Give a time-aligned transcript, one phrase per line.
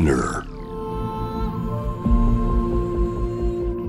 [0.00, 0.46] Spinner.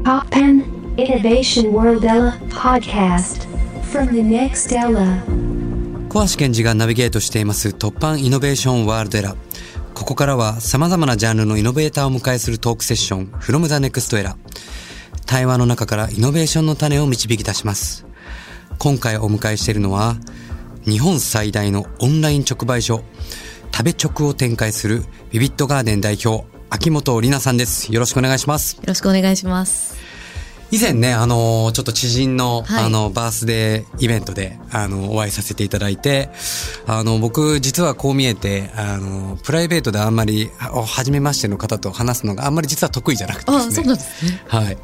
[0.03, 0.65] Poppen
[0.97, 3.47] Innovation World Ella podcast
[3.91, 5.23] from the next Ella.
[6.09, 9.35] 小橋健二がナビゲートしています突破イノベーションワールドエラ
[9.93, 14.35] ここからは様々なジャンルのイノベーターをお迎えするトークセッション from the next era
[15.25, 18.05] 対話の中からイノベーションの種を導き出します。
[18.79, 20.17] 今回お迎えしているのは
[20.83, 23.03] 日本最大のオンライン直売所
[23.73, 30.00] 食べ直を展開するビビットガーデン代表秋元里奈さんですよろしくお願いしますよろしくお願いします。
[30.71, 36.29] 以前ね、あのーちょっと知人の、はいあの、バースデーイベントで、あの、お会いさせていただいて、
[36.87, 43.67] あの、僕、実はこう見えて、あの、プライベートであんまり、あお初めましての方と話すのがあんまり実は得意じゃなくてですね。
[43.69, 44.43] あそうなんですね。
[44.47, 44.77] はい。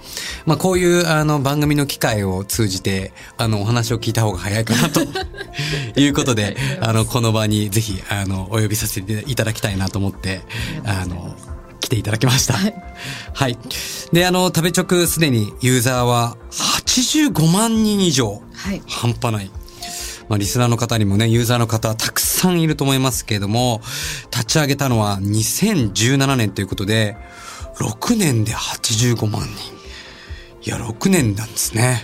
[0.46, 5.02] まあ、こういう、あの、番組の機会を通じて、あの、お話を聞いた方が早いかな、と
[6.00, 10.42] いうことで、あの、この場にぜひ、あの、お呼びさせていただきたいなと思って、
[10.86, 11.36] あの、
[11.88, 12.54] 来ていただきました。
[13.34, 13.58] はい。
[14.12, 18.42] で、あの、食べ直すでにユーザーは85万人以上。
[18.54, 19.50] はい半端ない。
[20.28, 23.82] まあ、リスナーの方にもね、ユーザーの方たくさんいると思いますけれども、
[24.32, 27.16] 立ち上げたのは2017年ということで、
[27.80, 29.74] 6年で85万人。
[30.64, 32.04] いや、6年なんですね。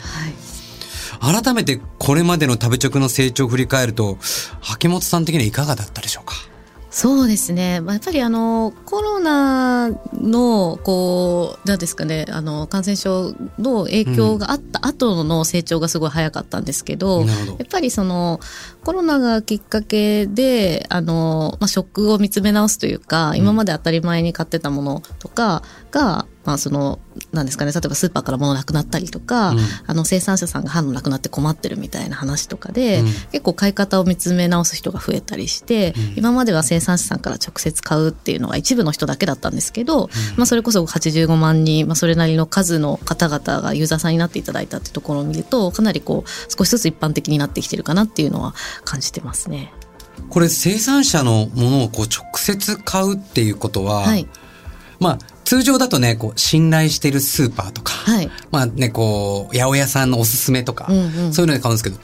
[1.22, 1.44] はい。
[1.44, 4.18] 改めてこれまでの食べ直の成長を振り返ると、
[4.72, 6.36] 秋元さん的にはいかがだったでしょうか？
[6.94, 7.82] そうですね。
[7.82, 18.40] まあ、やっぱりあの、コロナの、こう、なんですかね、あの、感染症の影響があった後の成長がすごい早かったんですけど、なるほどやっぱりその、
[18.84, 27.00] コロナがきっかけで、あの、まあ、食を見つめ直すというか、今まで当たり前に買ってたものとかが、まあ、その、
[27.32, 48.54] なんですかね、例えばスーパーから物なくなったりとか、うんあの、生産者さんが販路なくなって困ってるみたいな話とかで、うん結構買い方を見つめ直す人が増えたりして、今までは生産者さんから直接買うっていうのが一部の人だけだったんですけど、まあそれこそ85万人、まあそれなりの数の方々がユーザーさんになっていただいたってところを見ると、かなりこう少しずつ一般的になってきてるかなっていうのは
[48.84, 49.74] 感じてますね。
[50.30, 54.28] これ生産者のものをこう直接買うっていうことは、はい。
[55.00, 58.32] まあ通常だとね、こう信頼しているスーパーとか、はい。
[58.52, 61.98] まあね、こう、八百屋さんのおすすめとか、うんうんそういうので買うんですけど、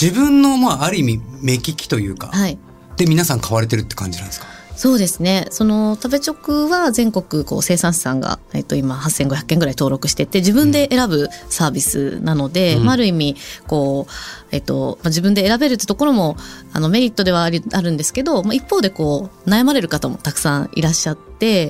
[0.00, 2.58] 自分のまあある意味目利きというか、はい。
[2.96, 4.46] で皆さん買われてるって感じなんですか？
[4.76, 5.46] そうですね。
[5.50, 13.36] その食べ直は全国こう生産者さんが、えっと、今8500件ぐらい登録してて自分で選ぶサービスなので、うんまあ、ある意味
[13.68, 14.12] こう、
[14.54, 16.36] えっとまあ、自分で選べるってところも
[16.72, 21.24] あのメリットではありあるんですけど、まあ、一方でこう悩まれる方もたくさんいらっしゃって、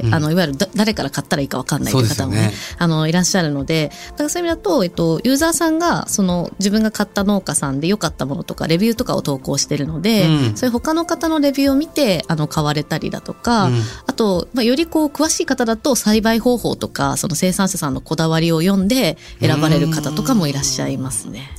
[0.04, 0.14] うん。
[0.14, 10.56] あのいわゆるだ誰から買ったらいいか分かんないっていう方もねねあのいらっしゃるのでだからそういう意味だと、えっと、ユーザーさんがその自分が買った農家さんで良かったものとかレビューとかを投稿してるので、うん。
[10.56, 13.80] そういう他の方のレビューを見てあの買われたりだとか、うん。
[14.06, 21.50] あと、まあ、よりこう詳しい方だと栽培方法とかその生産者さんのこだわりを読んで選ばれる方とかもいらっしゃいますね。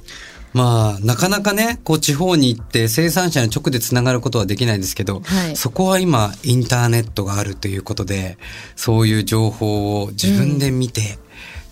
[0.56, 5.56] まあ、なかなかね、こう地方に行って生産者に直でつながることはできないですけど、はい。
[5.58, 8.38] そこは今インターネットがあるということで、
[8.78, 11.20] そういう情報を自分で見て、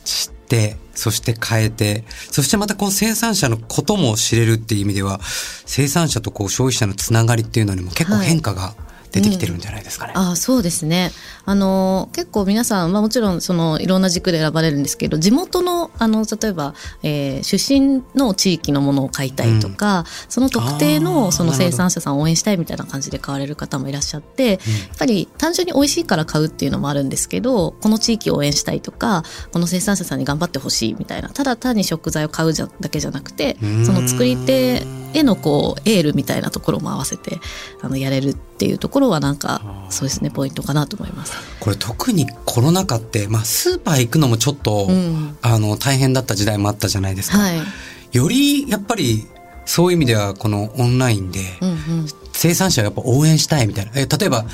[0.04, 5.22] 知って、そして変えて、そしてまたこう生産者のことも知れるっていう意味では、
[5.66, 8.76] 生産者とこう消費者のつながりっていうのにも結構変化が
[9.13, 10.13] 出てきてるんじゃないですかね。
[10.16, 11.12] あそうですね。
[11.46, 24.59] あの、結構皆さん、まあもちろんそのいろんな軸で選ばれるんですけど、地元の、あの、例えば、えー出身の地域のものを買いたいとか、その特定のその生産者さんを応援したいみたいな感じで買われる方もいらっしゃって、やっ
[24.97, 34.81] ぱり単純に美味しいから買うっていうのもあるんですけど、この地域を応援したいとか、この生産者さんに頑張ってほしいみたいな、ただ単に食材を買うじゃだけじゃなくてその作り手
[35.13, 37.40] へのこう、エールみたいなところも合わせて、
[37.81, 41.34] あの、やれるっていうところはなんか、そうですね、ポイントかなと思います。
[41.59, 47.38] これ特にコロナ禍って、まあスーパー行くのもちょっと、うんあの大変だった時代もあったじゃないですか。
[47.38, 47.57] はい。
[48.12, 49.28] よりやっぱり
[49.66, 51.78] そういう意味ではこのオンラインでうんうん。
[52.34, 53.91] 生産者をやっぱ応援したいみたいな。
[53.96, 54.46] え例えば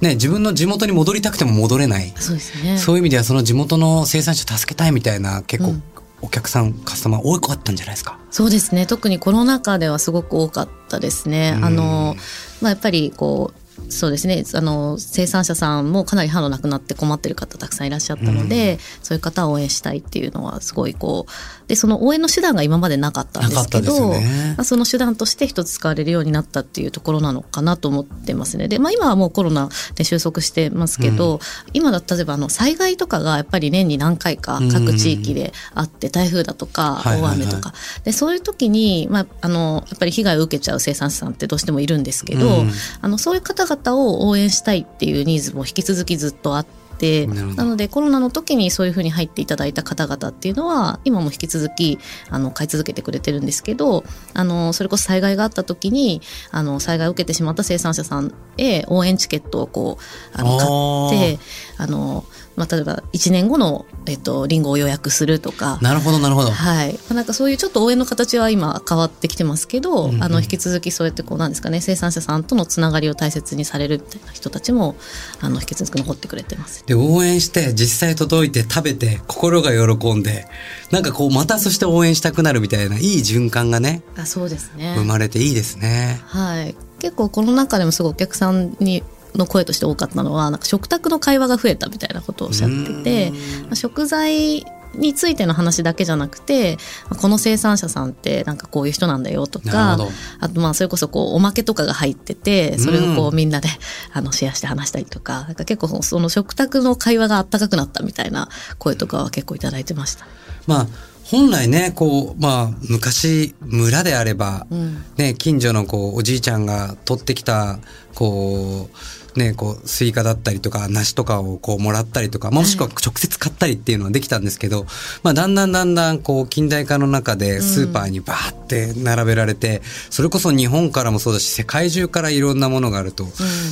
[0.00, 2.12] ね、自分の地元に戻りたくても戻れない。
[2.16, 2.78] そうですね。
[2.78, 5.82] そういう意味ではその地元の生産者助けたいみたいな結構うん
[6.24, 8.18] お客さん、カスタマー多かったんじゃないですか？
[8.30, 8.86] そうですね。
[8.86, 11.54] 特にコロナ禍ではすごく多かったですね。
[11.56, 12.16] うんあの、
[12.62, 21.26] まあ、やっぱりこう、そうですねあの生産者さんもかなり販路なくなって困ってる方たくさんいらっしゃったので、そういう方を応援したいっていうのはすごいこ
[21.63, 24.54] うでその応援の手段が今までなかったんですけどね。
[24.56, 28.68] まあ、その手段として一つ使われるようになったっていうところなのかなと思ってますね。
[28.68, 31.40] で、まあ、今はもうコロナで収束してますけど、
[31.72, 37.72] 今だ例えばあの災害とかがやっぱり年に何回か各地域であって、台風だとか大雨とか、
[38.04, 42.70] でそういう時に、まあ、あのやっぱり被害を受けちゃう生産者さんってどうしてもいるんですけど、うん。
[43.00, 46.83] あのそういう方方々を応援したいっていうニーズも引き続きずっとあって。
[47.26, 47.62] なるほど。
[47.62, 51.98] なのでコロナの時にそういうふうに入っていただいた方々っていうのは今も引き続き
[52.30, 61.40] あの買い続けてくれてるんですけどあのそれこそ災害があった時にあの災害を受けてしまった生産者さんへ応援チケットをこうあの買って
[61.76, 62.24] あの、
[62.56, 66.50] まあ、例えば1年後の、えっと、リンゴを予約するとかなるほどなるほど。
[66.50, 74.96] はい、まあなんかそういうちょっと応援の形は今変わってきてますけど、うんうんあの引き続きそうやってこうなんですかね生産者さんとのつながりを大切にされるみたいな人たちも
[75.40, 76.84] あの引き続き残ってくれてます。
[76.86, 80.46] で、応援して、実際届いて食べて、心が喜んで、
[80.90, 86.20] なんかこう、またそして応援したくなるみたいな、いい循環がね、あそうですね生まれていいですね。
[86.26, 89.02] はい、結構この中でもすごいお客さんに
[89.34, 93.30] の声として多かったのはなんか食卓の会話が増えたみたいなことをおっしゃってて
[93.62, 94.64] まあ食材
[94.94, 96.76] についての話だけじゃなくて
[97.10, 99.98] まあこの生産者さんってなんかこういう人なんだよとなか
[100.40, 103.68] あとまあそれこそこうおまけとかが入っててそれをこううみんなで
[104.12, 108.48] あのシェアして話したりとかなんか結構その食卓の会話があったかくなったみたいな
[108.78, 110.26] 声とかは結構いただいてました。
[110.66, 110.86] まあ、
[111.24, 115.04] 本来ね、こう、まあ、昔、村であれば、うん。
[115.16, 117.78] ね、近所のこう、おじいちゃんが取ってきた、
[118.14, 118.96] こう、
[119.36, 124.86] ね、こう、スイカだったりとか、梨とかをこう、もらったりとか、もしくは直接買ったりっていうのはできたんですけど、
[125.22, 133.26] まあ、だんだんだんだん、こう、近代化の中で、スーパーにバーって並べられて、それこそ日本からもそうだし、世界中からいろんなものがあると、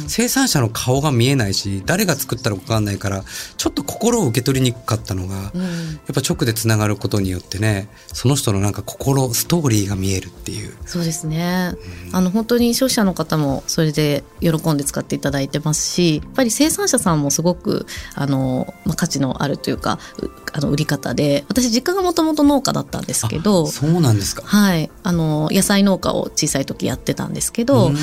[0.09, 3.25] 生産者の顔が見えないし、誰が作ったのかわかんないから、
[3.57, 5.63] ちょっと心を受け取りにくかったのが、うん。
[5.63, 5.69] や
[6.13, 10.75] っぱ直でつながることによってねその人のなんか心ストーリーが見えるっていう。
[10.87, 11.75] そうですね。
[12.13, 24.43] あの本当に消費者の方もそれで喜んで使っていただいてますし、やっぱり生産者さんもすごくあの、まあ、価値のあるというか、うあの売り方で、私実家がもともと農家だったんですけど、そうなんですか。
[24.45, 27.95] はい、あの野菜農家を小さい時やってたんですけど、うん。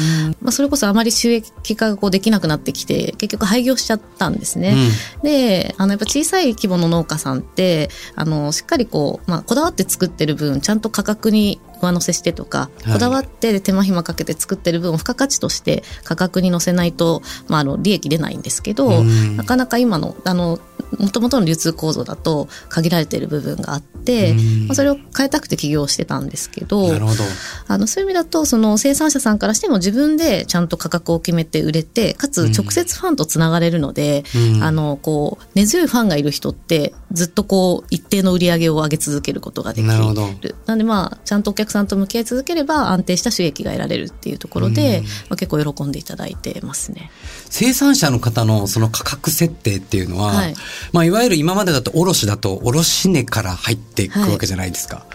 [0.42, 4.76] まあ、それこそあまり収益化がこうできなくなってきて結局廃業しちゃったんですね。
[5.24, 12.94] であのやっぱ小さい規模の農家さんってあのしっかりこう、まあ、こだわって作ってる分ちゃんと価格に上乗せしてとか、はい。
[12.94, 19.38] こだわって手間暇かけて作ってる分を付加価値として価格に乗せないと、まあ、あの利益出ないんですけど、うん。
[19.38, 20.60] なかなか今のあの
[20.98, 24.68] 元々の流通構造だと限られている部分があって、うん。
[24.68, 27.24] まあ、それを変えたくて起業してたんですけどなるほど。
[27.68, 34.64] あのそういう意味だとその生産者さんからしても自分でちゃんと価格を決めて売れてかつ直接ファンとつながれるので、うん。
[34.64, 39.88] あのこう根強いファンがいる人ってずっとこう一定の売り上げを上げ続けることができる。
[39.88, 40.28] なるほど。
[40.66, 45.06] なんでまあちゃんとお客さんと向き合い続ければ安定した収益が得られるっていうところで、うん。
[45.06, 47.12] まあ、結構喜んでいただいてますね。
[47.50, 50.52] 生産者の方のその価格設定っていうのは、はい。
[50.52, 50.56] い
[50.94, 55.06] まあ、いわゆる今までだと卸だと卸値から入っていくはいわけじゃないですか、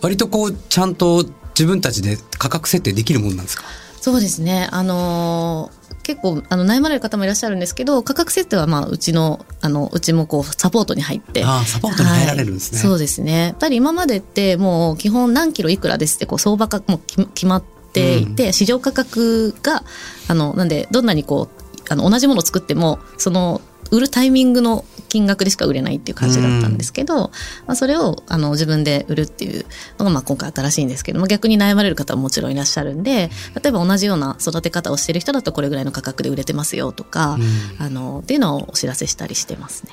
[0.00, 3.64] 割とこうちゃんと自分たちで価格設定できるもんなんですか？
[4.00, 4.68] そうですね。
[4.72, 11.42] あのー結構あの悩まれる方もいらっしゃるんですけど価格設定はまあうちのあのうちもこうサポートに入って。
[11.46, 12.78] ああサポートに入られるんですね。
[12.78, 12.86] はい。
[12.88, 13.46] そうですね。
[13.46, 17.64] やっぱり今までってもう基本何キロいくらですってこう相場がもう決決まっ
[17.94, 19.82] ていて、市場価格が
[20.28, 23.60] あのなんでどんなにこうあの同じものを作ってもその
[23.90, 27.30] 売るタイミングの金額でしか売れないっていう感じだったんですけど、ま
[27.68, 29.64] あ、それをあの自分で売るっていう
[29.98, 33.30] のがまあ今回新しいんですけども逆に悩まれる方ももちろんいらっしゃるんで
[33.62, 37.38] 例えば同じような育て方をしてる人だとこれぐらいの価格で売れてますよとか、
[37.78, 39.92] あのっていうのをお知らせしたりしてますね。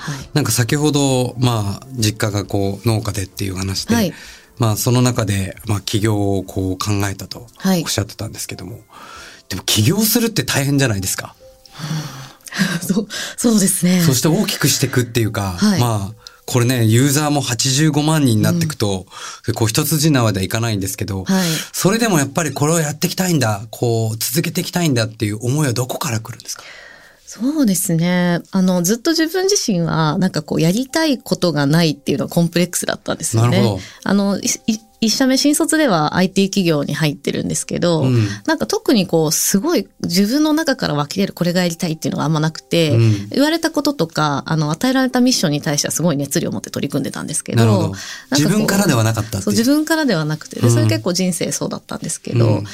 [0.00, 0.30] はい。
[0.32, 4.12] なんか先ほど、まあ、実家がこう農家でっていう話で、はい。
[4.58, 7.82] まあその中で、まあ起業をこう考えたとはい。
[7.82, 8.80] おっしゃってたんですけども、
[9.50, 11.34] でも起業するって大変じゃないですか。
[12.86, 14.02] そうそうですね。
[14.02, 19.06] そして大きくしていくっていうか、はいまあ、これね、ユーザーも85万人になっていくと、
[19.54, 26.64] こう一筋縄ではいかないんですけど、はいそれでもやっぱりこれをやっていきたいんだ、こう続けていきたいんだっていう思いはどこから来るんですか？
[27.26, 28.40] そうですね。
[28.50, 33.62] あの、ずっと自分自身は、なんかこう、やりたいことがないっていうのがコンプレックスだったんですよね。
[34.02, 34.36] あの、
[35.00, 38.26] 一社目新卒では IT 企業に入ってるんですけど、うん。
[38.46, 43.28] なんか特にこう、すごい自分の中から湧き出るこれがやりたいっていうのがあんまなくて、うん。
[43.30, 47.92] 言われたこととか、あの、与えられたミッションに対してはすごい熱量を持って取り組んでたんですけど、ど。
[48.32, 52.64] 自分からではなかったそう、自分からではなくて、でそれ結構人生そうだったんですけど、うん。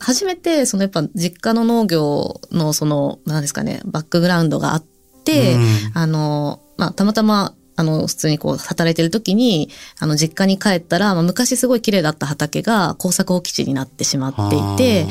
[0.00, 4.84] 初めて、そのやっぱ実家の農業のその、なんですかね、バックグラウンドがあっ
[5.24, 5.66] て、うん。
[5.94, 15.06] あの、まあ、たまたま、あの、普通にこう、働いてる時に、あの、実家に帰ったら、まあ、昔すごい綺麗だった畑が工作放棄地になってしまっていて、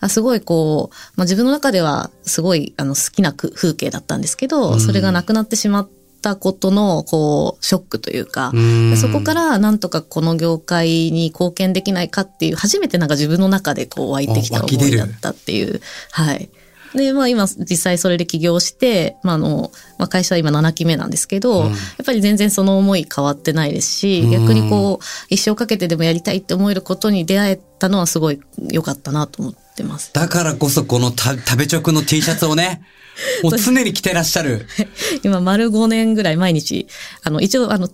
[0.00, 4.80] あすごいこう、まあ、自分の中ではすごい、あの、好きなく風景だったんですけど、うん。
[4.80, 5.88] それがなくなってしまっ
[6.22, 15.80] たことの、こう、ショックというか、うそこからなんとかこの業界に貢献できないかっていう、初めてなんか自分の中でこう湧いてきた思いだったっていう、
[16.12, 16.48] はい。
[16.94, 30.12] で、まあ今実際それで起業して、まああの、まあ会社は今7期目なんですけど、うんやっぱり全然その思い変わってないですし、うん逆にこう、一生かけてでもやりたいって思えることに出会えたのはすごい良かったなと思ってます。
[30.12, 32.82] だからこそこのた食べ直の T シャツをね、
[33.42, 34.66] もう常に着てらっしゃる。
[35.22, 36.86] 今丸5年ぐらい毎日、
[37.22, 37.88] あの、一応あの、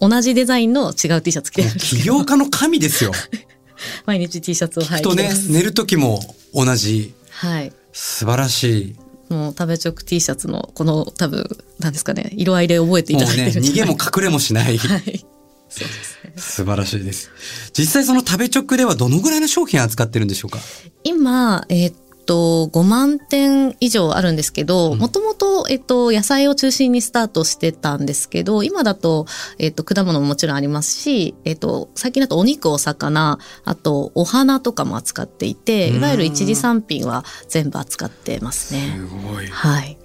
[0.00, 3.12] 同じデザインの違う T シャツ着てるんです起業家の神ですよ。
[4.06, 6.20] 毎日 T シャツをはいてます、寝る時も
[6.52, 7.14] 同じ。
[7.30, 7.72] はい。
[7.94, 8.96] 素晴らし
[9.30, 11.48] もう食べ直 T シャツのこの多分、
[11.78, 13.16] なんですかね、色合いで覚えてい。
[13.16, 14.76] いただいてもうね、るんじゃない逃げも隠れもしない。
[14.76, 15.24] はい。
[15.68, 16.32] そうですね。
[16.36, 17.30] 素晴らしいです。
[17.72, 20.58] 実際その食べ直ではどのぐらいの商品扱ってるんでしょうか？
[21.04, 21.94] 今、えーっ
[22.26, 29.26] と、5万点以上あるんですけど、もともと、えっと、野菜を中心にスタートしてたんですけど、今だと、
[29.58, 38.98] えっと、果物ももちろんありますし、えっと、最近だとお肉、お魚、あと、お花とかも扱っていて、いわゆる一次産品は全部扱ってますね。
[39.32, 39.46] ごい。
[39.46, 39.96] はい。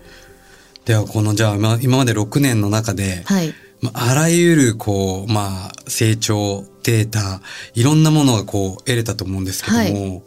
[0.85, 3.53] ではこのじゃあ今今まで6年の中で、はい。
[3.81, 7.41] まああらゆるこう、まあ成長、データ、
[7.73, 10.21] いろんなものがこう得れたと思うんですけども、はい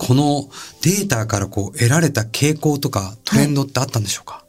[0.00, 0.48] この
[0.82, 4.46] データからこう得られた傾向とかトレンドってあったんでしょうか、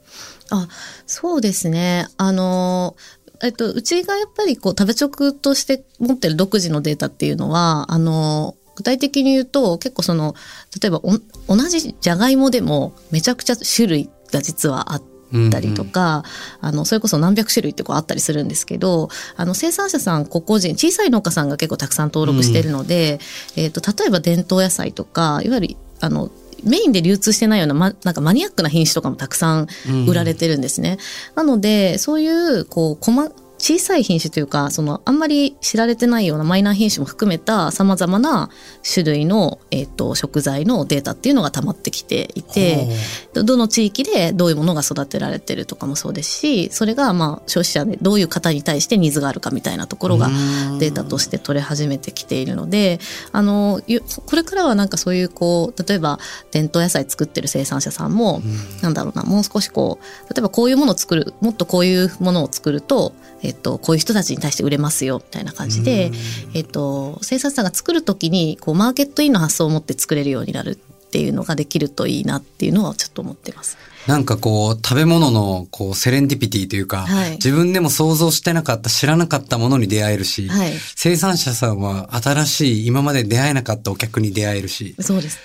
[0.52, 0.68] あ、
[1.08, 2.08] そうですね。
[2.18, 2.96] あの、
[3.42, 10.36] えっと、うちがやっぱりこう食べ直として持ってる独自のデータっていうのは、あの、具体的に言うと結構その、
[10.82, 11.02] 例えば
[11.48, 15.04] お同じじゃがいもでもめちゃくちゃ種類が実はあっ
[15.50, 16.24] たりとか、
[16.60, 23.20] あの、それこそ何百種類ってこうあったりするんですけど、あの、生産者さん、個々人、小さい農家さんが結構たくさん登録しているので、
[23.56, 26.30] えっと、例えば伝統野菜とか、いわゆる、あの、
[26.64, 29.68] メインで流通してないような、ま、なんかマニアックな品種とかもたくさん
[30.08, 30.98] 売られてるんですね。
[31.36, 38.50] なので、そういう、こう、細、小さい品種というか、その、あんまり知られてないようなマイナー品種も含めた様々な
[38.82, 42.88] 種類の、えっ、と、食材のデータっていうのが溜まってきていて、
[43.34, 50.80] どどの地域でどういうものが育てられてるとかもそうですし、それがまあ消費者でどういう方に対してニーズがあるかみたいなところがうん。
[50.80, 53.00] データとして取れ始めてきているので、
[53.32, 56.20] あの、ゆこれからはなんかそういうこう、例えば
[56.52, 58.42] 伝統野菜作ってる生産者さんも、
[58.82, 63.14] なんだろうな、もう少しこう、例えばこういうものを作る、もっとこういうものを作ると、
[63.44, 66.12] えっと、こういう人たちに対して売れますよ、みたいな感じで、
[66.54, 70.76] えっと、生産者が作るときに、こう、マーケットインの発想を持って作れるようになるっ
[71.10, 73.78] ていうのができるといいなっていうのはちょっと思ってます。
[74.08, 85.42] なんかこう、食べ物のこう、セレンディピティというか、はい自分でも想像してなかった、知らなかったものに出会えるし、はい生産者さんは新しい、今まで出会えなかったお客に出会えるし、そうですね。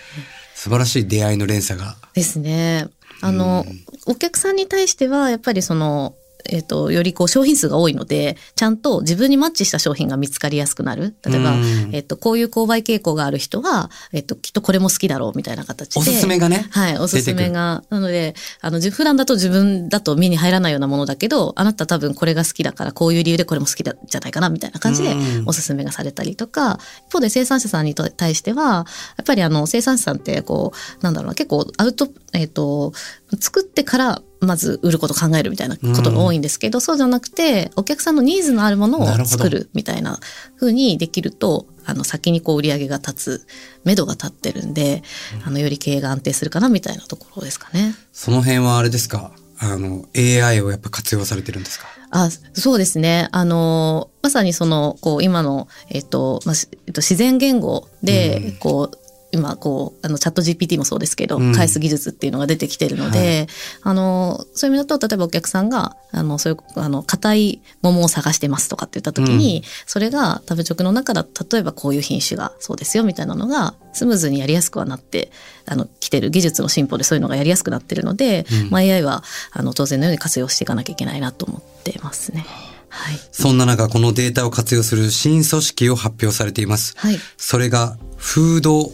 [0.55, 1.97] 素晴らしい出会いの連鎖が。
[2.15, 2.89] ですね。
[3.21, 3.67] あの、
[4.07, 6.15] お客さんに対しては、やっぱりその、
[6.51, 11.15] えっ、と、よりこう商品数が多いので、ちゃんと自分にマッチした商品が見つかりやすくなる。
[11.25, 16.01] 例えばうん、えっ、と、こういう購買傾向がある人は、えっ、と、きっとこれも好きだろうみたいな形で。
[16.01, 17.83] おすすめがねはい、おすすめが。
[17.91, 32.93] なので、あの、じ普段だと自分だと目に入らないようなものだけど、あなた多分これが好きだから、こういう理由でこれも好きだじゃないかな、みたいな感じでうんおすすめがされたりとか、一方で生産者さんに対しては、やっぱりあの、生産者さんって、こう、なんだろうな、結構アウト、えっ、と、
[33.41, 40.21] 作ってから、まず売ること考えるみたいなことが多いんですけど、そうじゃなくて、お客さんのニーズのあるものを作るみたいな
[40.61, 43.47] 風にできると、あの、先にこう売り上げが立つ、
[43.85, 45.03] 目処が立ってるんで、
[45.45, 47.95] あの、より経営が安定するかなみたいなところですかね。
[48.13, 49.33] その辺はあれですか？
[49.59, 51.87] あの、AI をやっぱ活用されてるんですか？
[52.11, 53.29] あ、そうですね。
[53.33, 58.99] あの、まさにその、こう、今の、えっと、まあ、しえっと、自然言語で、こう、
[59.37, 63.47] 今、こう、あの、チャット GPT もそうですけど、うん返す技術っていうのが出てきてるので、
[63.83, 75.31] あの、そういう意味だと、例えばお客さんが、あの、そういう、あの、硬い桃を探してますとかって言った時に、それが食べ直の中だ例えばこういう品種がそうですよみたいなのが、スムーズにやりやすくはなって、
[75.67, 82.47] あの、来てる技術の進歩でそういうのがやりやすくなってるので、まあ、AI は、あの、当然のように活用していかなきゃいけないなと思ってますね。
[82.89, 83.19] はい。
[83.33, 86.95] そんな中、このデータを活用する新組織を発表されています。
[86.97, 87.19] はい。
[87.37, 88.93] それが、フード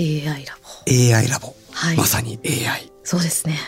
[0.00, 1.14] AI ラボ。
[1.16, 1.54] AI ラボ。
[1.72, 2.90] はいまさに AI。
[3.04, 3.58] そうですね。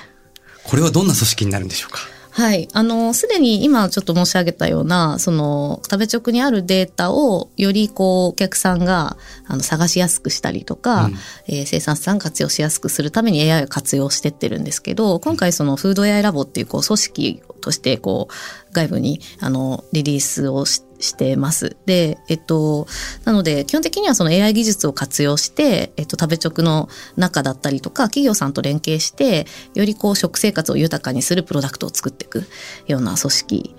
[0.64, 2.00] これはどんな組織になるんでしょうか？
[2.34, 2.66] はい。
[2.72, 21.76] あの、すでに今ちょっと申し上げたような、その、食べ直にあるデータを、よりこう、お客さんが、あの、探しやすくしたりとか、うんえー生産者さんが活用しやすくするために AI を活用してってるんですけど、今回その、フード AI ラボっていう、こう、組織として、こう、外部に、あの、リリースをししてます。
[21.84, 22.86] で、えっと、
[23.24, 32.44] なので、基本的にはその AI 技術を活用して、えっと、食べ直の中だったりとか、企業さんと連携して、よりこう、食生活を豊かにするプロダクトを作っていく
[32.86, 33.74] ような組織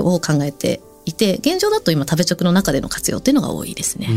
[0.00, 4.08] を考えていて、現状だと今、食べ直の中での活用っていうのが多いですね。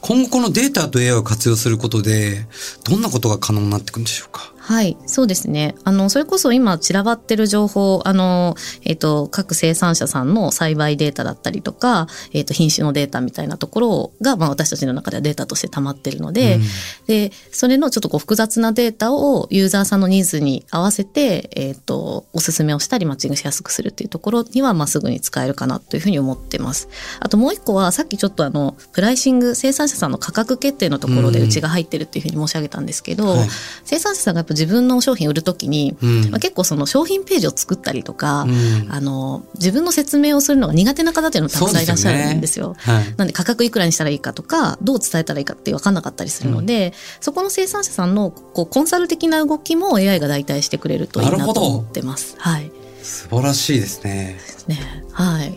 [0.00, 2.46] 今後このデータと AI を活用することで、
[2.84, 4.52] どんなことが可能になっていくんでしょうか？
[4.68, 5.74] はい、そうですね。
[5.84, 16.62] あの、それこそ今散らばってる情報、あの、えっ、と、各生産者さんの栽培データだったりとか、えっ、と、品種のデータみたいなところが、まあ私たちの中ではデータとして溜まってるので、うん
[17.06, 26.90] で、それのちょっとこう複雑なデータをユーザーさんのニーズに合わせて、えっ、と、おすすめをしたりマッチングしやすくするっていうところには、まあすぐに使えるかなというふうに思ってます。
[27.20, 33.48] あともう一個は、さっきちょっとあの、プライシング、生産者さんの価格決定のところでうちが入ってるっていうふうに申し上げたんですけど、はい
[33.84, 42.74] 生産者さんがやっぱ自分の商品売るときに、うんまあ、結構その商品ページを作ったりとか、うんあの、自分の説明をするのが苦手な方っていうのもたくさんいらっしゃるんですよ。
[42.78, 43.14] はい。
[43.16, 52.34] なんで価格いくらにしたらいいかとか、どう伝えたらいいかって分かんなかったりするので、そこの生産者さんのこうコンサル的な動きも AI が代替してくれるといいなと思ってます。
[52.38, 52.70] はい。
[53.02, 54.38] 素晴らしいですね。
[54.66, 55.04] ね。
[55.12, 55.56] はい。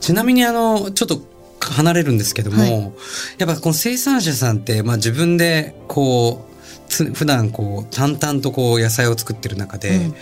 [0.00, 1.22] ちなみにあの、ちょっと
[1.60, 2.92] 離れるんですけども、はい
[3.38, 6.51] やっぱこの生産者さんって、まあ自分でこう、つ
[7.12, 10.14] 普段こう淡々とこう野菜を作ってる中で、うん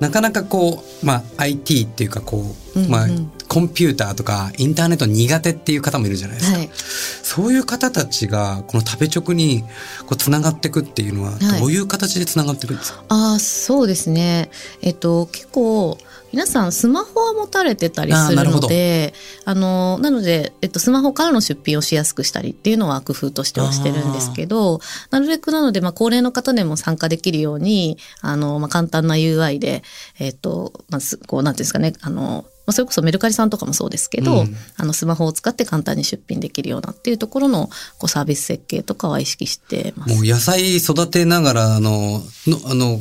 [0.00, 2.38] なかなかこう、まあ IT っていうかこ
[2.74, 3.06] う、うんうんまあ
[3.50, 6.58] コンピューターとかインターネット苦手っていう方もいるじゃないですか。
[6.58, 6.70] はい。
[6.72, 9.64] そういう方たちがこの食べ直に
[10.06, 14.50] こうつながっていくっていうのははいどういう形でつながっていくんですか、ああ、そうですね。
[14.82, 15.98] えっと、結構、
[16.32, 29.82] 皆さんスマホは持たれてたりするので、あの、なので、えっと、スマホからの出品をしやすくしたりっていうのは工夫としてはしてるんですけど、なるべくなので、まあ、高齢の方でも参加できるように、あの、まあ、簡単な UI で、
[30.18, 34.56] えっと、まあ、すこう、なんていうんですかね、あの、まあそれこそメルカリさんとかもそうですけど、うん。
[34.76, 37.66] あのスマホを使って簡単に出品できるようなっていうところの
[37.98, 40.14] こうサービス設計とかは意識してます。
[40.14, 43.00] もう野菜育てながらあののあの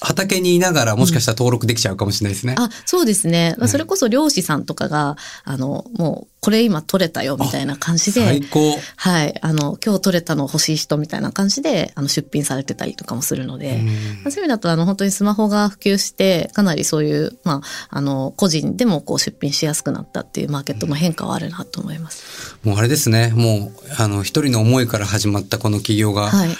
[0.00, 2.54] 畑にいながらもしかしたら登録できちゃうかもしれないですね。
[2.58, 3.54] あ、そうですね。
[3.58, 8.78] まあねそれこそ漁師さんとかが、あの、もう、これ今取れたよ、みたいな感じで、最高。
[8.96, 13.92] はい、あの、今日取れたの欲しい人みたいな感じで、あの、出品されてたりとかもするので、うんま
[14.28, 22.56] あそういう意味だと、あの、本当にスマホが普及して、かなりそういう、まあ、あの、個人でもこう出品しやすくなったっていうマーケットの変化はあるなと思います。
[22.62, 23.32] もうあれですね。
[23.34, 26.50] もうあの一人の思いから始まったこの企業が、はい。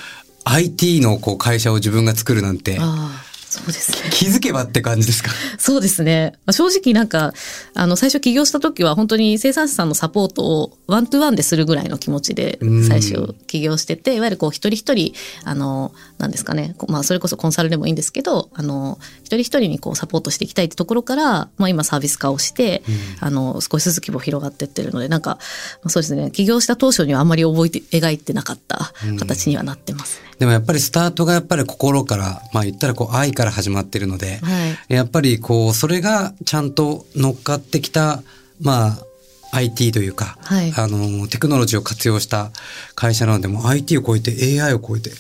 [0.44, 4.10] IT のこう会社を自分が作るなんてああ、そうですね。
[4.12, 5.30] 気づけばって感じですか？
[5.58, 6.32] そうですね。
[6.44, 7.32] まあ正直なんか、
[7.74, 22.82] あの、最初起業した時は本当に生産者さんのサポートをワントゥワンでするぐらいの気持ちでうん最初起業してて、いわゆるこう一人一人、あの、なんですかね、こまあそれこそコンサルでもいいんですけど、あの、一人一人にこうサポートしていきたいってところから、まあ今サービス化をして、
[23.20, 25.38] あの、少しずつ規模広がってってるので、なんか、
[25.82, 30.28] まあそうですね、起業した当初にはあんまり覚えて、描いてなかった形にはなってますね。
[30.40, 34.94] でもやっぱりスタートがやっぱり心から、まあ言ったらこう愛から始まってるので、はい。
[34.94, 38.22] やっぱりこう、それがちゃんと乗っかってきた、
[38.60, 39.08] まあ、
[39.52, 40.72] IT というか、はい。
[40.76, 42.50] あの、テクノロジーを活用した
[42.94, 45.10] 会社なので、もう IT を超えて AI を超えて、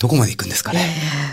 [0.00, 0.80] どこまで行くんですかね。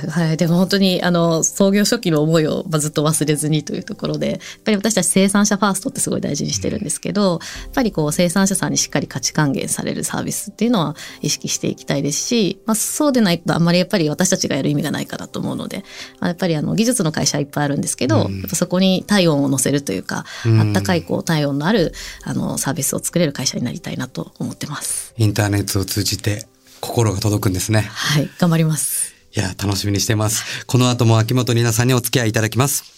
[0.03, 0.37] ええはい。
[0.37, 7.39] でも本当に、あの、創業初期の思いを、まあ、ずっと忘れずにというところで、やっぱり私たち生産者ファーストってすごい大事にしてるんですけど、やっ
[7.73, 15.85] ぱりこう、生産者さんにしっかり価値還元されるサービスっていうのは意識していきたいですし、まあ、そうでないとあんまりやっぱり私たちがやる意味がないかなと思うので、
[16.19, 25.13] まあ、やっぱりあの、技術の会社はいっぱいあるんですけど、やっぱそこに体温を乗せるというか、うんあったかいこう、体温のある、あの、サービスを作れる会社になりたいなと思ってます。
[25.17, 26.47] インターネットを通じて
[26.81, 27.81] 心が届くんですね。
[27.81, 28.29] はい。
[28.39, 29.15] 頑張ります。
[29.35, 30.65] いや、楽しみにしています。
[30.65, 32.97] この後も秋元里奈さんにお付き合いいただきます。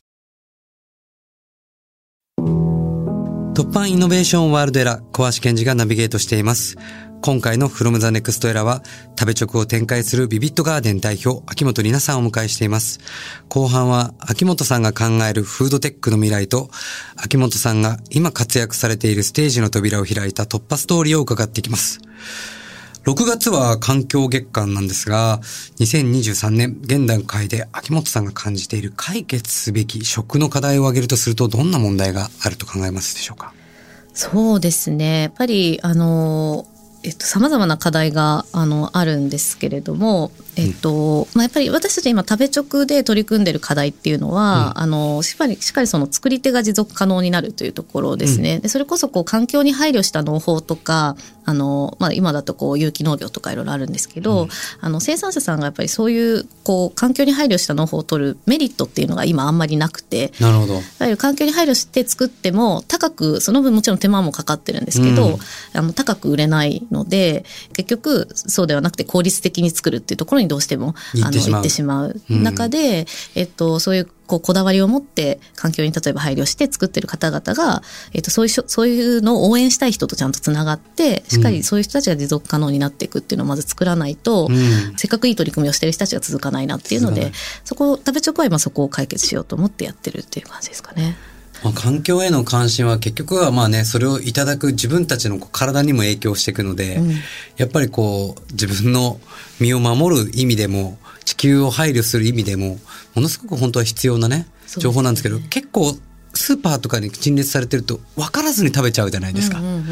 [3.54, 6.78] 突破イノベーションワールドエラー、小橋健二がナビゲートしています。
[7.22, 8.82] 今回の From the Next Era は、
[9.20, 13.02] 食べ直を展開するビビットガーデン代表、秋元里奈さんをお迎えしています。
[13.50, 16.70] 後半は、秋元さんが考えるフードテックの未来と、
[17.18, 22.00] 秋元さんが今活躍されているステージの扉を開いた突破ストーリーを伺っていきます。
[23.06, 25.40] 6月は環境月間なんですが、
[25.80, 33.54] 2023年現段階で秋元さんが感じている解決すべき食の課題を挙げるとするとどんな問題があると考えますでしょうか？
[34.14, 35.22] そうですね。
[35.24, 36.68] やっぱり、あの、
[37.04, 48.60] えっと、様々な課題が、あの、あるんですけれども、えっと、まあ、やっぱり私たち今食べ直で取り組んでる課題っていうのは、あの、しっかり、しっかりその作り手が持続可能になるというところですね。
[48.60, 54.48] で、それこそこう環境に配慮した農法とか、あの、まあ、今だとこう有機農業とかいろいろあるんですけど、
[54.82, 60.80] あの、生産者さんがやっぱりそういう、こう、環境に配慮した農法を取るメリットっていうのが今あんまりなくて、なるほど。
[61.18, 65.38] 環境に配慮して作っても高くその分もちろん手間もかかってるんですけど、うん
[65.74, 71.54] あの高く売れないので結局そうではなくて効率的に作るっていうところにどうしてもあの行ってしまう。
[71.54, 72.44] 行ってしまううん。
[72.44, 77.82] 中で、えっと、そういうこうこだわりを持って環境に例えば配慮して作ってる方々が、
[78.14, 84.98] えっと、そういうそういうのを応援したい人とちゃんとつながってしっかりそういう人たちが持続可能になっていくっていうのをまず作らないと、うん。
[84.98, 87.32] せっかくいい取り組みをしてる人たちが続かないなっていうので
[87.64, 91.16] そこを食べチョコは今そこを解決しようと思ってやってるっていう感じですかね。
[91.64, 97.12] まあ、環境への関心は結局はまあね、それをいただく自分たちの体にも影響していくので、うん。
[97.58, 99.20] やっぱりこう、自分の
[99.60, 102.80] 身を守る意味でも、地球を配慮する意味でも、
[103.14, 105.98] ものすごく本当は必要なね、そうですね情報なんですけど、結構
[106.34, 109.60] スーパーとかに陳列されてると分からずに食べちゃうじゃないですか。
[109.60, 109.90] うんうんうんうん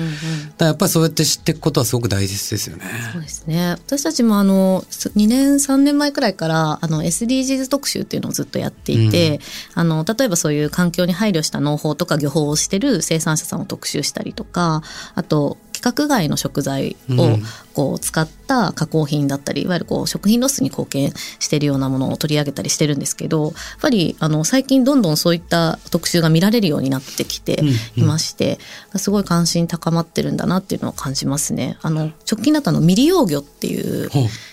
[0.58, 2.86] だからやっぱりそうやって知っていくことはすごく大切ですよね。
[3.14, 3.72] そうですね。
[3.72, 9.40] 私たちもあの、2年、3年前くらいから、あの、SDGs 特集っていうのをずっとやっていて、
[9.76, 14.82] あの、例えばそういう環境に配慮した農法とか漁法をしてる生産者さんを特集したりとか、
[15.16, 17.44] あと、規格外の食材をうん。
[17.78, 27.64] こう使った加工品だったり、いわゆるこう食品ロスに貢献しているようなものを取り上げたりしてるんですけど、やっぱりあの最近どんどんそういった特集が見られるようになってきて
[27.96, 28.58] いまして、
[28.96, 31.78] すごい関心高まってるんだなっていうのを感じますね。
[31.84, 34.10] あの直近だとあの未利用魚っていう。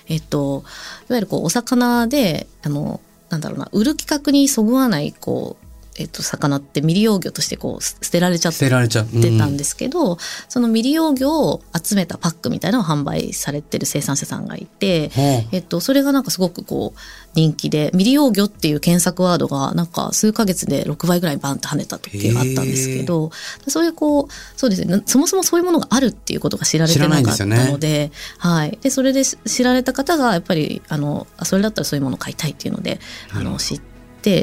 [0.07, 0.65] えっと、
[1.09, 5.64] いわゆるこうお魚であのなんだろうな売る規格にそぐわないこう、
[5.97, 15.11] えっと、魚って未利用魚としてこうす捨てられちゃっ捨てたんですけど、その未利用魚を集めたパックみたいなのを販売されてる生産者さんがいて、
[15.53, 16.99] えっと、それがなんかすごくこう
[17.35, 23.31] 人気で未利用魚っていう検索ワードがなんか数ヶ月で6倍ぐらいバンって跳ねた時があったんですけど
[23.69, 33.01] そういうこうそうですねそもそもそういうものがあるっていうことが知られてなかったのではい、でそれでし知られた方がやっぱりあのあそれだったらそういうものを買いたいっていうので
[33.33, 33.94] あの知って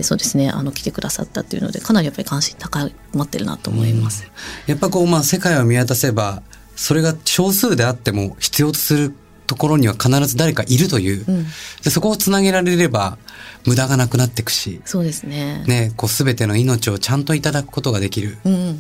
[0.03, 4.25] そうですねあの来てくださったっていうのでかなりやっぱり関心高まってるなと思います。
[4.67, 6.43] やっぱこうまあ世界を見渡せば
[6.75, 9.13] それが少数であっても必要とする
[9.47, 11.45] ところには必ず誰かいるという、うん。
[11.83, 13.17] でそこをつなげられれば
[13.65, 15.63] 無駄がなくなっていくし、そうですね。
[15.67, 18.37] ね、こう全ての命をちゃんといただくことができる。
[18.45, 18.77] うん、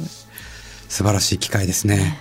[0.87, 2.19] 素晴らしい機会ですね。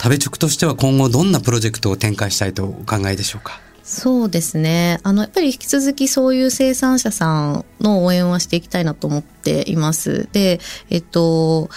[0.00, 3.60] 食べ直としては今後どんなプロジェクトを展開したいとお考えでしょうか？
[3.88, 4.98] そうですね。
[5.04, 10.28] あの、やっぱり引き続きそういう生産者さんの応援はしていきたいなと思っています。
[10.32, 10.58] で、
[10.90, 11.70] えっと、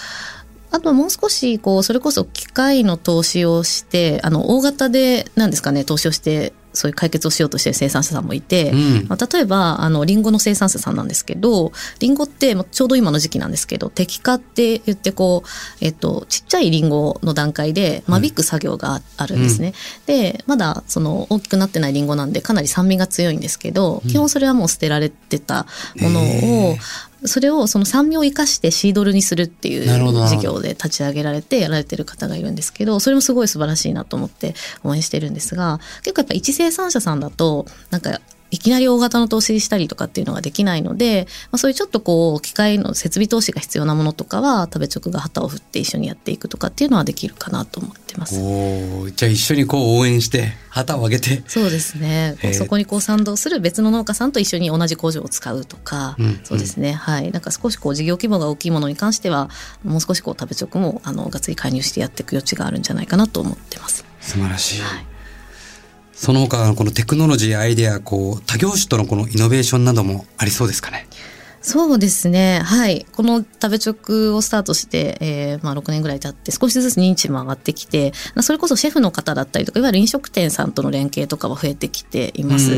[0.72, 9.06] あとはもう少し、こう、それこそ機械の投資をして、あの、大型で、何ですかね、投資をして、そういう解決をしようとしている生産者さんもいて、うん。
[9.08, 15.48] まあ、例えば、あの、リンゴの生産者さんなんですけど、リンゴって、まあちょうど今の時期なんですけど、摘果って言って、こう、
[15.80, 19.74] えっと、ちっちゃいリンゴの段階で間引く作業がああるんですね。
[20.06, 25.66] で、まだ、その、大きくなってないリンゴなんで、かなり酸味が強いんですけど、基本それはもう捨てられてた
[26.00, 26.76] ものを、
[27.24, 29.84] それをその酸味を生かしてシードルにするっていう
[30.28, 34.54] 事業で立ち上げられてやられてる方がいるんですけどそれもすごい素晴らしいなと思って
[34.84, 48.40] 応援してるんですが結構やっぱ一生産者さんだとなんかいきなり大型の投資したりとかっていうのができないので、まあ、そういうちょっとこう機械の設備投資が必要なものとかは食べ直が旗を振って一緒にやっていくとかっていうのはできるかなと思ってます。
[48.40, 51.42] おーじゃあ一緒にこう応援して旗を上げて。
[51.46, 52.54] そうですね、えー。
[52.54, 56.92] そこにこう賛同する別の農家さんと一緒に同じ工場を使うとか、うんそうですね。
[56.92, 57.30] はい。
[57.30, 59.48] なんか少しこう事業規模が大きいものに関しては
[59.84, 64.04] もう少しこう食べ直もあのがっつり介入してやっていく余地があるんじゃないかなと思ってます。
[64.20, 65.10] 素晴らしい、はい
[66.20, 71.06] その他のこのテクノロジーアイデアこう他業種とのこのイノベーションなどもありそうですかね。
[71.62, 72.60] そうですね。
[72.64, 73.04] はい。
[73.12, 82.72] この食べ直をスタートして、えーまあ6年ぐらい経って少しずつ認知も上がってきて、それこそシェフの方だったりとか、いわゆる飲食店さんとの連携とかは増えてきています。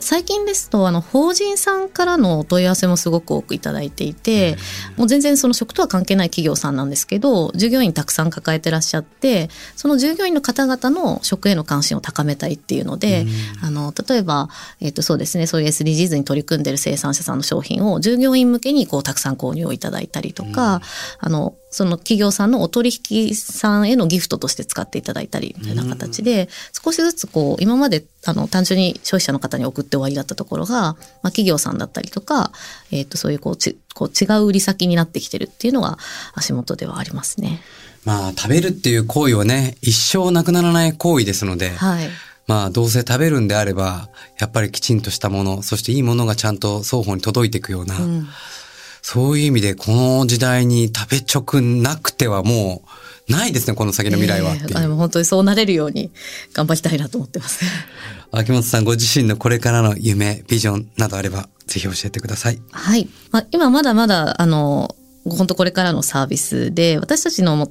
[0.00, 4.56] 最近ですと、あの、法人さんからのお問い合わせもすごく多くいただいていて、
[4.96, 13.26] もう全然その食とは関係ない企業さんなんですけど、従業員たくさん抱えてらっしゃって、その従業員の方々の食への関心を高めたいっていうので、
[13.62, 14.48] あの、例えば、
[14.80, 20.80] えっ、と、そうですね、そういう SDGs に取り組んでる生産者さんの商品を従業員向けにこうたくさん購入をいただいたりとか、
[21.18, 32.52] あの、その企業さんのお取引さんへのギフトとして使っていただいたりみたいな形で、少しずつこう、今まであの単純に消費者の方に送って終わりだったところが、まあ、企業さんだったりとか、
[32.92, 35.98] えっ、と、そういうこうちこう違う売り先になってきてるっていうのが
[36.34, 37.60] 足元ではありますね。
[38.04, 42.08] まあ食べるっていう行為はね一生なくならない行為ですので、はい。
[42.46, 48.26] まあどうせ食べるんであればやっぱりきちんとしたものそしていいものがちゃんと双方に届いていくような、うん
[49.06, 52.82] そういう意味でこの時代に食べ直なくてはも
[53.28, 56.10] うないですねこの先の未来はえーあでも本当にそうなれるように
[56.54, 57.66] 頑張りたいなと思ってます。
[58.32, 63.08] 秋元さんご自身のこれからの夢ビジョンなどあればぜひ教えてくださいはい。
[63.30, 67.68] まあ、今まだまだ、あの、本当これからのサービスで私たちのも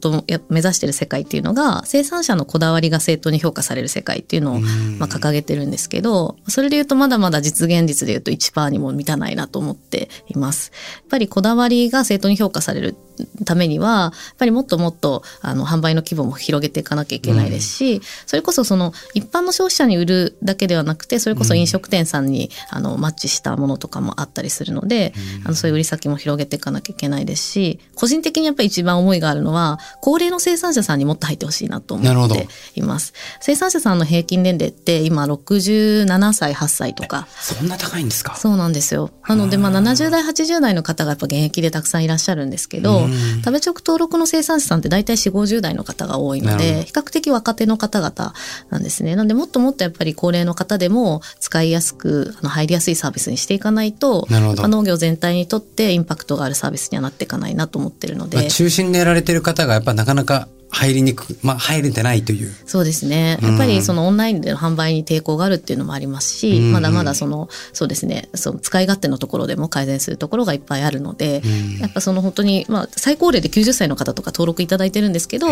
[0.49, 10.71] 目指してる世界っていうのが生産者のこだわりが正当に評価される世界っていうのを、まあ、掲げてるんですけどそれで言うとまだまだ実現率で言うと1%にも満たないなと思っています。
[10.95, 12.95] やっぱりこだわりが正当に評価される
[13.45, 25.13] ためにはやっぱりもっともっとあの販売の規模も広げていかなきゃいけないですし、それこそその一般の消費者に売るだけではなくてそれこそ飲食店さんに、あのマッチしたものとかもあったりするので、
[25.45, 27.42] あのそういう売り先も広げていかなきゃいけないですし
[27.95, 33.13] 個人的にやっぱり一番思いがあるのは高齢の生産者さんにもっと入ってほしいなと思っています。
[33.39, 37.27] 生産者さんの平均年齢って今67歳8歳とか。
[37.39, 38.35] そんな高いんですか？
[38.35, 39.11] そうなんですよ。
[39.27, 43.07] なので、まあ、70代、80代の方がやっぱ現役でたくさんいらっしゃるんですけど、
[43.45, 48.33] 食べ直登録の生産者さんって大体4、50代の方が多いので、比較的若手の方々
[48.69, 49.15] なんですね。
[49.15, 58.37] なんで、もっともっとやっぱり高齢の方でも使いやすく、あの入りやすいサービスにしていかないと、農業全体にとってインパクトがあるサービスにはなっていかないなと思ってるので。
[58.37, 62.51] まあ、中心でやられてる方がやっぱなかなか入りにくく、まあ入れてないという。
[62.65, 63.37] そうですね。
[63.41, 71.41] やっぱりそのオンラインでの販売に抵抗があるっていうのもありますし、うんまだまだその、そうですね、その使い勝手のところでも改善するところがいっぱいあるので、
[71.79, 75.47] やっぱその本当に、まあ最高齢で90歳の方とか登録いただいてるんですけど。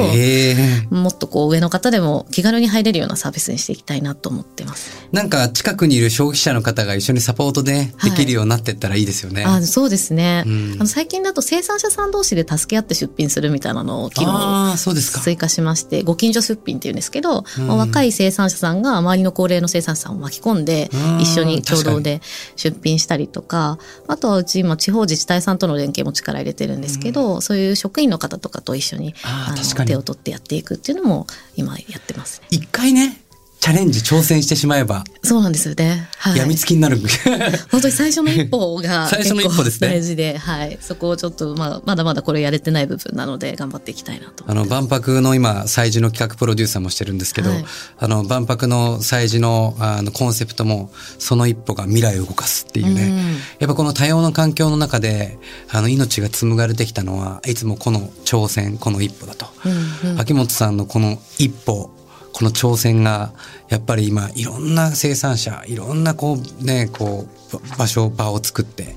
[0.89, 4.91] もっとこう上の方でも気軽に入れるようなサービスにしていきたいなと思ってます。
[5.11, 9.43] なんか近くにいる消費者の方が一緒にサポートで、できるようになってったらいいですよね。
[9.45, 14.31] あそうですね、うんあの最近だと生産者さん同士で助け合って出品するみたいなのを機能
[14.69, 15.19] あーそうですか？
[15.21, 22.21] 追加しましてご近所出品っていうんですけど、うんまあ若い生産者さんが周りの高齢の生産者さんを巻き込んでうん一緒に共同で
[22.55, 32.47] 出品したりとかあとはうち今地方自治体さんとの連携も力入れてるんですけど、そういう職員の方とかと一緒にあの手を取ってやっていくっていうのも今やってますね。
[32.51, 33.20] 一回ね、
[33.61, 36.09] チャレンジ挑戦してしまえば、そうなんですよね。
[36.17, 36.37] はい。
[36.37, 36.97] やみつきになる。
[37.69, 40.79] 本当に最初の一歩が 最初の一歩ですね大事で、はい。
[40.81, 44.45] そこをちょっと、まあ、まだまだこれやれてない部分なので、頑張っていきたいなと。
[44.47, 47.65] あの、万博の今、催事の企画プロデューサーもしてるんですけど、はい
[47.99, 53.03] あの、万博の催事の、あの、コンセプトも、その一歩が未来を動かすっていうね。
[53.03, 53.21] うん
[53.59, 55.37] やっぱこの多様な環境の中で、
[55.69, 59.45] あの、命が紡がれてきたのは、いつもこの挑戦、この一歩だと。
[59.65, 61.91] うんうん秋元さんのこの一歩、
[62.33, 63.33] この挑戦が、
[63.69, 68.95] やっぱり今、いろんな生産者、いろんなこう、ね、こう、ば場所、場を作って、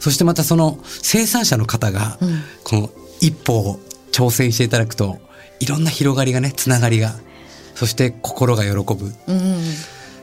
[0.00, 3.80] そしてまたその生産者の方がうん、この一歩を
[4.12, 5.18] 挑戦していただくと、
[5.60, 7.14] いろんな広がりがね、つながりが、
[7.74, 9.12] そして心が喜ぶ。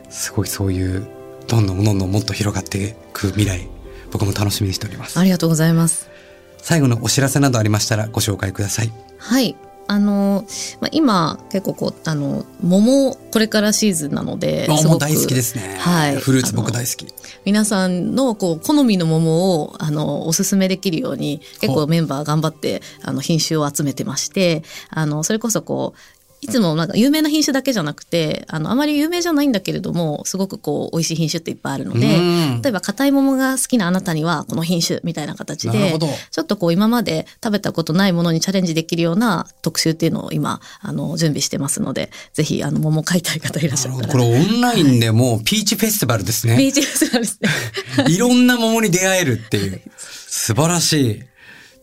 [0.09, 1.07] すごいそういう、
[1.47, 3.67] どんどんどんどんもっと広がっていく未来、
[4.11, 5.23] 僕も楽しみにしておりますあ。
[5.23, 6.09] りがとうございます。
[6.57, 8.93] 最後のお知らせなどありましたらご紹介ください。
[9.17, 9.55] はい。
[9.87, 10.45] あの、
[10.79, 15.77] まあ、今結構こう、あの、桃これからシーズンなので、すごくあもう大好きですね。
[15.79, 16.15] はい。
[16.17, 17.07] フルーツ僕大好き。
[17.45, 25.99] 皆さんのこう好みの桃をあのおすすめできるように結構メンバー頑張ってあの品種を集めてましてあのそれこそこう
[26.43, 46.57] いつもなんか有名な品種だけじゃなくてあのあまり有名じゃないんだけれどもすごくこう美味しい品種っていっぱいあるのでうん例えば硬い桃が好きなあなたにはこの品種みたいな形でちょっとこう今まで食べたことないものにチャレンジできるような特集っていうのを今あの準備してますのでぜひあの桃買いたい方いらっしゃったらこれオンラインでもうピーチフェスティバルですね。
[46.57, 48.05] ビーチフェスティバルですね。
[48.13, 49.81] いろんな桃に出会えるっていう。
[49.97, 51.23] 素晴らしい。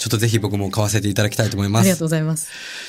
[0.00, 2.08] ちょっとぜひ僕も買わせていただきたいと思いますありがとう。
[2.08, 2.48] ございます。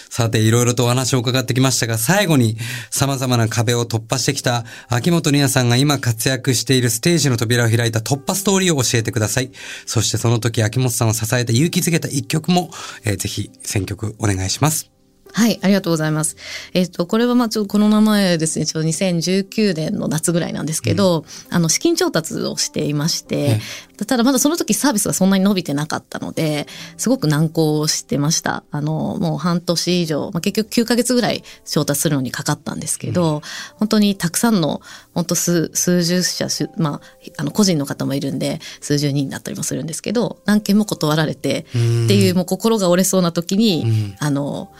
[0.09, 2.55] さて、いろいろとお話を伺ってきましたが、最後に
[2.89, 9.51] 様々な壁を突破してきた秋元里奈さんが今活躍しているステージの扉を開いた突破ストーリーを教えてください。
[9.85, 12.71] そしてその時秋元さんを支えた勇気づけた一曲も、
[13.03, 14.90] えーぜひ選曲お願いします。
[15.33, 16.35] はい、ありがとうございます。
[16.73, 23.59] えっ、と、これはまあちょっとこの名前ですね、ちょうど2019年の夏ぐらいなんですけど、あの、資金調達をしていまして、
[24.05, 26.67] ただまだその時サービスがそんなに伸びてなかったので、
[26.97, 28.63] すごく難航してました。
[28.71, 33.41] あの、もう半年以上、まあ、結局9ヶ月ぐらい調達するのにかかったんですけど、
[33.77, 34.81] 本当にたくさんの、
[35.13, 37.01] 本当数、数十社、しまあ、
[37.37, 41.71] あの、個人の方もいるんで、数十人だったりもするんですけど、何件も断られて、っ
[42.07, 44.71] ていう、もう心が折れそうな時に、あの、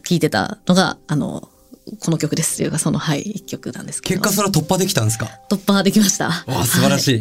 [0.00, 1.48] 聞いてたのが、あの、
[2.00, 4.20] この曲ですっていうか、その、はい、一曲なんですけど。
[4.20, 5.28] 結果それは突破できたんですか？
[5.50, 6.26] 突破できました。
[6.26, 7.14] わあ、素晴らしい。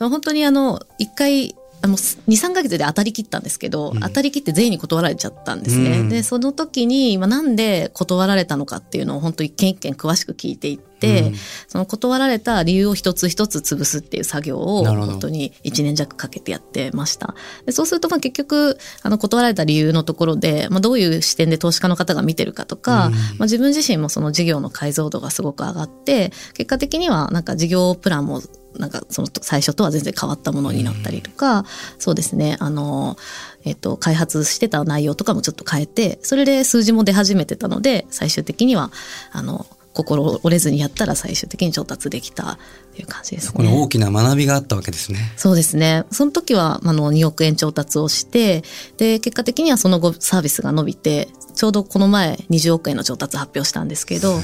[0.00, 6.00] はい本当にあの、一回、あの2、3ヶ月で当たり切ったんですけど、当たり切って全員に断られちゃったんですね。
[6.00, 10.95] うんで、その時に、まあ、なんで断られたのかっていうのを本当一件一件詳しく聞いていって、うん
[11.68, 17.34] その断られた理由を一つ一つ潰すっていう作業を本当に1年弱かけてやってました。
[17.64, 23.12] でそうするとまあ結局あの断られた理由のところで、まあ、どういう視点で投資家の方が見てるかとか、うん。
[23.12, 28.42] まあ、自分自身もその事業の解像度がすごく上がって結果的にはなんか事業プランも
[28.78, 31.64] なんかその最初とは全然変わったものになったりとか、
[31.98, 32.56] そうですね。
[32.60, 33.16] あの、
[33.66, 38.92] えっと、開発してた内容とかもちょっと変えてそれで数字も出始めてたので最終的には
[39.32, 42.58] あの心折れずにやったら最終的に調達できたっ
[42.94, 43.52] ていう感じですね。
[43.56, 45.32] この大きな学びがあったわけですね。
[45.36, 46.04] そうですね。
[46.10, 48.62] その時はあの2億円調達をして
[48.98, 54.40] で結果的にはその後サービスが伸びてちょうどこの前20億円の調達発表したんですけど、ま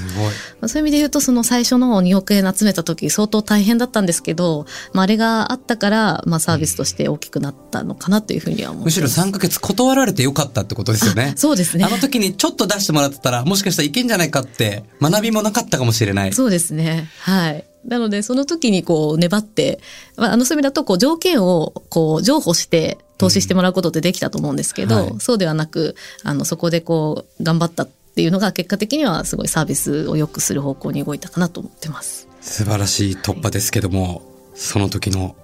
[0.62, 11.34] あ、そういう意味で言うとその最初の2億円集めた時相当大変だったんですけど、まあ、あれがあったから、まあ、サービスとして大きくなったのかなというふうには思むしろ3ヶ月断られてよかったってことですよね。
[11.36, 11.84] そうですね。
[11.84, 16.32] あの時にちょっと出してもらってたらもしかしたらいけんじゃないかって学びもなかったかもしれない。
[16.32, 17.10] そうですね。
[17.20, 17.64] はい。
[17.84, 19.80] なのでその時にこう粘って、
[20.16, 32.28] まあ、あのそういう意味だとこう条件をこう譲歩して投資してもらうことってできたと思うんですけど、うんはい、そうではなくあのそこでこう頑張ったっていうのが結果的にはすごいサービスを良くする方向に動いたかなと思ってます。
[32.40, 34.20] 素晴らしい突破ですけども、はい、
[34.54, 35.34] その時の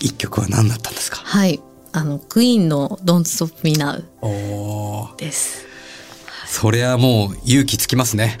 [0.00, 1.18] 一曲は何だったんですか？
[1.18, 1.60] はい
[1.92, 4.02] あのクイーンの「Don't Stop Me Now」
[5.18, 5.65] です。
[6.46, 8.38] それはもう勇気つきますね。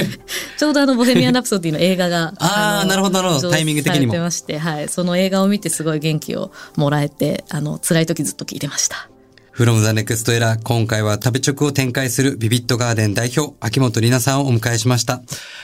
[0.58, 4.16] ちょうどあのボヘミアン・ラプソディの映画がああなるほどなるほどタイミング的にも。
[4.16, 9.08] まして、はい、その映画を見てすごい元気をもらえてあの辛い時ずっと聞いてました。
[9.52, 15.22] from the next era 今回は食べ直を展開するビビットガーデン代表秋元里奈さんをお迎えしました。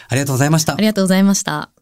[0.08, 0.74] ありがとうございました。
[0.74, 1.81] ありがとうございました。